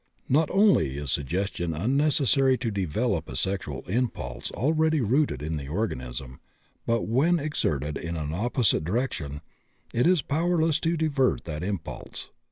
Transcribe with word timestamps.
Not 0.27 0.49
only 0.49 0.97
is 0.97 1.11
"suggestion" 1.11 1.75
unnecessary 1.75 2.57
to 2.57 2.71
develop 2.71 3.29
a 3.29 3.35
sexual 3.35 3.81
impulse 3.83 4.49
already 4.49 4.99
rooted 4.99 5.43
in 5.43 5.57
the 5.57 5.67
organism, 5.67 6.39
but 6.87 7.03
when 7.07 7.37
exerted 7.37 7.97
in 7.99 8.17
an 8.17 8.33
opposite 8.33 8.83
direction 8.83 9.41
it 9.93 10.07
is 10.07 10.23
powerless 10.23 10.79
to 10.79 10.97
divert 10.97 11.45
that 11.45 11.61
impulse. 11.63 12.31